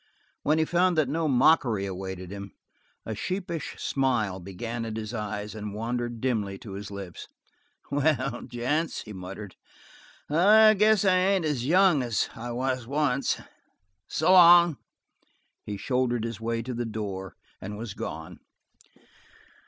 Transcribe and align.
When 0.41 0.57
he 0.57 0.65
found 0.65 0.97
that 0.97 1.07
no 1.07 1.27
mockery 1.27 1.85
awaited 1.85 2.31
him, 2.31 2.53
a 3.05 3.13
sheepish 3.13 3.75
smile 3.77 4.39
began 4.39 4.83
at 4.83 4.97
his 4.97 5.13
eyes 5.13 5.53
and 5.53 5.75
wandered 5.75 6.19
dimly 6.21 6.57
to 6.57 6.71
his 6.71 6.89
lips. 6.89 7.27
"Well, 7.91 8.41
gents," 8.47 9.03
he 9.03 9.13
muttered, 9.13 9.55
"I 10.27 10.73
guess 10.73 11.05
I 11.05 11.13
ain't 11.15 11.45
as 11.45 11.67
young 11.67 12.01
as 12.01 12.29
I 12.35 12.51
was 12.51 12.87
once. 12.87 13.41
S'long!" 14.09 14.77
He 15.67 15.77
shouldered 15.77 16.23
his 16.23 16.41
way 16.41 16.63
to 16.63 16.73
the 16.73 16.85
door 16.87 17.35
and 17.61 17.77
was 17.77 17.93
gone. 17.93 18.39